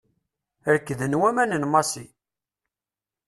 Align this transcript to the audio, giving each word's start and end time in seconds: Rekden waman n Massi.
Rekden 0.67 1.13
waman 1.19 1.51
n 1.61 1.63
Massi. 1.73 2.05